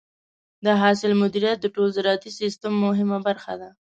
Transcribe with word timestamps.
د 0.65 0.67
حاصل 0.81 1.11
مدیریت 1.21 1.57
د 1.61 1.65
ټول 1.75 1.87
زراعتي 1.97 2.31
سیستم 2.39 2.73
مهمه 2.85 3.17
برخه 3.27 3.53
ده. 3.61 3.69